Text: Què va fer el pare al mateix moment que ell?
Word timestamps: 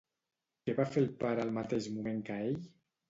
Què 0.69 0.73
va 0.79 0.87
fer 0.95 1.03
el 1.03 1.11
pare 1.25 1.43
al 1.45 1.53
mateix 1.61 1.91
moment 1.99 2.25
que 2.31 2.43
ell? 2.47 2.59